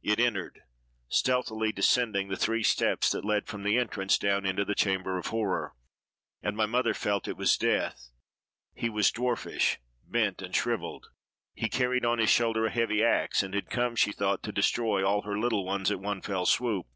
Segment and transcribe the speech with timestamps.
[0.00, 0.62] It entered,
[1.10, 5.26] stealthily descending the three steps that led from the entrance down into the chamber of
[5.26, 5.74] horror:
[6.40, 8.08] and my mother felt IT was Death!
[8.72, 9.76] He was dwarfish,
[10.06, 11.10] bent, and shrivelled.
[11.52, 15.04] He carried on his shoulder a heavy axe; and had come, she thought, to destroy
[15.06, 16.86] 'all her little ones at one fell swoop.